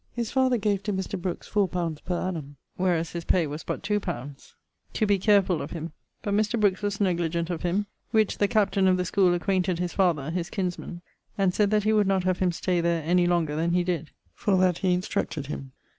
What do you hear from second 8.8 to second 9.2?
of the